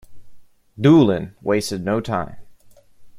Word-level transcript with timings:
Doolin 0.79 1.35
wasted 1.43 1.85
no 1.85 2.01
time. 2.01 2.37